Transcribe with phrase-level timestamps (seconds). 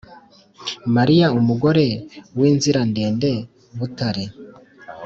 [0.95, 1.85] mariya umugore
[2.37, 3.29] w’inzirandende,
[3.77, 4.25] butare